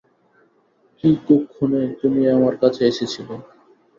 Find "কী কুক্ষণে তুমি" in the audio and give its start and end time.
0.97-2.21